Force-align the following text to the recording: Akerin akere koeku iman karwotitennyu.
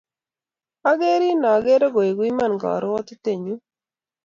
Akerin 0.89 1.41
akere 1.53 1.87
koeku 1.93 2.21
iman 2.31 2.53
karwotitennyu. 2.61 3.55